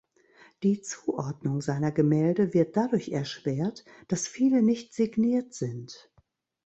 [0.63, 6.11] Die Zuordnung seiner Gemälde wird dadurch erschwert, dass viele nicht signiert sind.